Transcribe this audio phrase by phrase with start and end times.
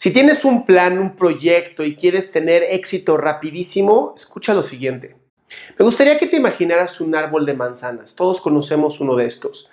[0.00, 5.16] Si tienes un plan, un proyecto y quieres tener éxito rapidísimo, escucha lo siguiente.
[5.76, 8.14] Me gustaría que te imaginaras un árbol de manzanas.
[8.14, 9.68] Todos conocemos uno de estos.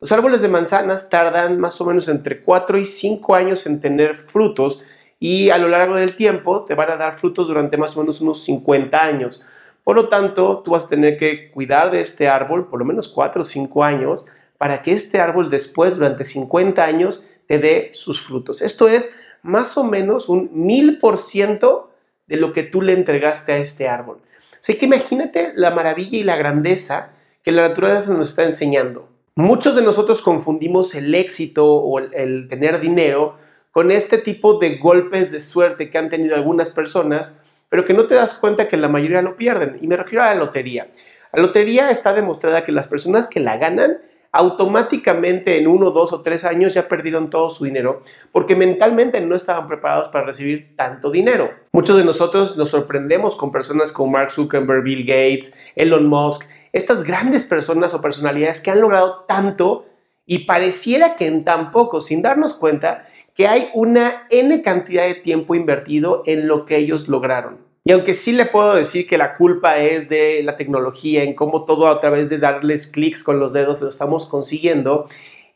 [0.00, 4.16] Los árboles de manzanas tardan más o menos entre 4 y 5 años en tener
[4.16, 4.82] frutos
[5.20, 8.20] y a lo largo del tiempo te van a dar frutos durante más o menos
[8.20, 9.44] unos 50 años.
[9.84, 13.06] Por lo tanto, tú vas a tener que cuidar de este árbol por lo menos
[13.06, 14.26] 4 o 5 años
[14.58, 18.60] para que este árbol después, durante 50 años, te dé sus frutos.
[18.60, 21.90] Esto es más o menos un mil por ciento
[22.26, 24.20] de lo que tú le entregaste a este árbol.
[24.60, 27.12] Así que imagínate la maravilla y la grandeza
[27.42, 29.08] que la naturaleza nos está enseñando.
[29.34, 33.34] Muchos de nosotros confundimos el éxito o el, tener dinero
[33.70, 38.06] con este tipo de golpes de suerte que han tenido algunas personas, pero que no
[38.06, 39.78] te das cuenta que la mayoría lo pierden.
[39.80, 40.90] Y me refiero a la lotería.
[41.32, 43.98] La lotería está demostrada que las personas que la ganan
[44.38, 49.34] automáticamente en uno, dos o tres años ya perdieron todo su dinero porque mentalmente no
[49.34, 51.50] estaban preparados para recibir tanto dinero.
[51.72, 57.02] Muchos de nosotros nos sorprendemos con personas como Mark Zuckerberg, Bill Gates, Elon Musk, estas
[57.02, 59.86] grandes personas o personalidades que han logrado tanto
[60.24, 65.14] y pareciera que en tan poco, sin darnos cuenta, que hay una N cantidad de
[65.16, 67.67] tiempo invertido en lo que ellos lograron.
[67.88, 71.64] Y aunque sí le puedo decir que la culpa es de la tecnología, en cómo
[71.64, 75.06] todo a través de darles clics con los dedos lo estamos consiguiendo,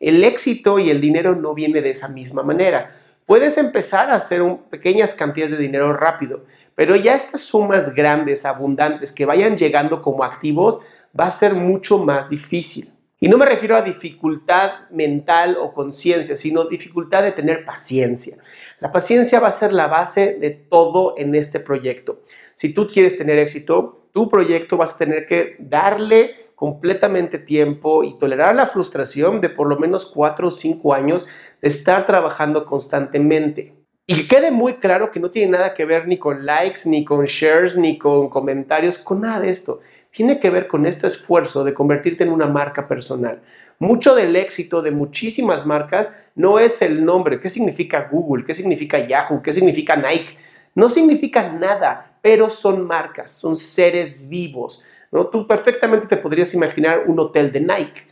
[0.00, 2.88] el éxito y el dinero no viene de esa misma manera.
[3.26, 9.12] Puedes empezar a hacer pequeñas cantidades de dinero rápido, pero ya estas sumas grandes, abundantes,
[9.12, 10.80] que vayan llegando como activos,
[11.14, 12.94] va a ser mucho más difícil.
[13.20, 18.38] Y no me refiero a dificultad mental o conciencia, sino dificultad de tener paciencia.
[18.82, 22.20] La paciencia va a ser la base de todo en este proyecto.
[22.56, 28.18] Si tú quieres tener éxito, tu proyecto vas a tener que darle completamente tiempo y
[28.18, 31.28] tolerar la frustración de por lo menos cuatro o cinco años
[31.60, 33.81] de estar trabajando constantemente.
[34.12, 37.02] Y que quede muy claro que no tiene nada que ver ni con likes, ni
[37.02, 41.64] con shares, ni con comentarios, con nada de esto tiene que ver con este esfuerzo
[41.64, 43.40] de convertirte en una marca personal.
[43.78, 47.40] Mucho del éxito de muchísimas marcas no es el nombre.
[47.40, 48.44] ¿Qué significa Google?
[48.44, 49.42] ¿Qué significa Yahoo?
[49.42, 50.36] ¿Qué significa Nike?
[50.74, 54.84] No significa nada, pero son marcas, son seres vivos.
[55.32, 58.11] Tú perfectamente te podrías imaginar un hotel de Nike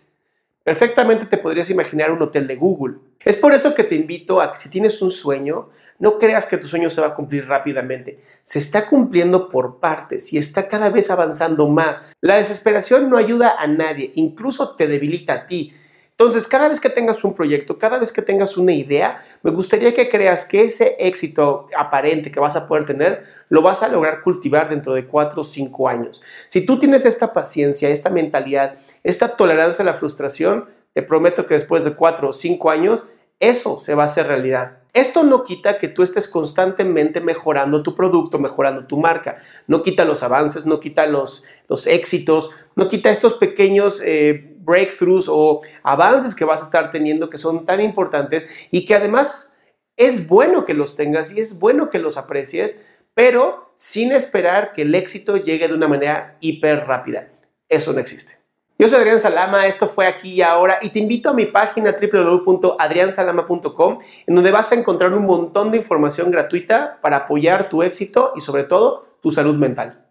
[0.63, 2.97] Perfectamente te podrías imaginar un hotel de Google.
[3.25, 6.59] Es por eso que te invito a que si tienes un sueño, no creas que
[6.59, 8.21] tu sueño se va a cumplir rápidamente.
[8.43, 12.13] Se está cumpliendo por partes y está cada vez avanzando más.
[12.21, 15.73] La desesperación no ayuda a nadie, incluso te debilita a ti.
[16.21, 19.95] Entonces, cada vez que tengas un proyecto, cada vez que tengas una idea, me gustaría
[19.95, 24.21] que creas que ese éxito aparente que vas a poder tener, lo vas a lograr
[24.21, 26.21] cultivar dentro de cuatro o cinco años.
[26.49, 31.55] Si tú tienes esta paciencia, esta mentalidad, esta tolerancia a la frustración, te prometo que
[31.55, 34.77] después de cuatro o cinco años, eso se va a hacer realidad.
[34.93, 39.37] Esto no quita que tú estés constantemente mejorando tu producto, mejorando tu marca.
[39.67, 45.27] No quita los avances, no quita los, los éxitos, no quita estos pequeños eh, breakthroughs
[45.29, 49.57] o avances que vas a estar teniendo que son tan importantes y que además
[49.97, 52.81] es bueno que los tengas y es bueno que los aprecies,
[53.15, 57.29] pero sin esperar que el éxito llegue de una manera hiper rápida.
[57.69, 58.41] Eso no existe.
[58.79, 61.95] Yo soy Adrián Salama, esto fue aquí y ahora y te invito a mi página
[62.01, 68.33] www.adriansalama.com en donde vas a encontrar un montón de información gratuita para apoyar tu éxito
[68.37, 70.07] y sobre todo tu salud mental.